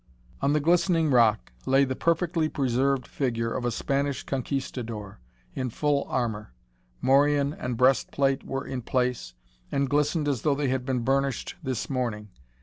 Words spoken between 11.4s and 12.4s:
this morning.